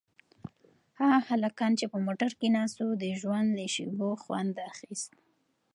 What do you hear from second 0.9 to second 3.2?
هغه هلکان چې په موټر کې ناست وو د